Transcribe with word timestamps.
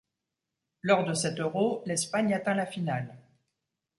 Lors 0.81 1.03
de 1.05 1.13
cet 1.13 1.39
Euro, 1.39 1.83
l'Espagne 1.85 2.33
atteint 2.33 2.55
la 2.55 2.65
finale. 2.65 3.15